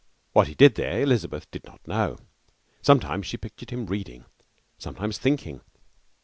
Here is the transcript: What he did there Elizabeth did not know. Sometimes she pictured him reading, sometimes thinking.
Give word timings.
What 0.33 0.47
he 0.47 0.55
did 0.55 0.73
there 0.73 0.99
Elizabeth 0.99 1.45
did 1.51 1.63
not 1.63 1.87
know. 1.87 2.17
Sometimes 2.81 3.27
she 3.27 3.37
pictured 3.37 3.69
him 3.69 3.85
reading, 3.85 4.25
sometimes 4.79 5.19
thinking. 5.19 5.61